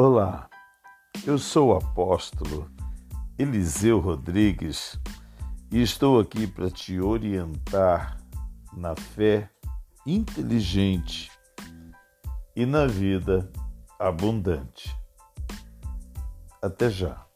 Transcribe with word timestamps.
Olá, 0.00 0.48
eu 1.26 1.36
sou 1.36 1.70
o 1.70 1.76
apóstolo 1.76 2.70
Eliseu 3.36 3.98
Rodrigues 3.98 4.96
e 5.72 5.82
estou 5.82 6.20
aqui 6.20 6.46
para 6.46 6.70
te 6.70 7.00
orientar 7.00 8.16
na 8.72 8.94
fé 8.94 9.50
inteligente 10.06 11.32
e 12.54 12.64
na 12.64 12.86
vida 12.86 13.50
abundante. 13.98 14.96
Até 16.62 16.88
já. 16.88 17.27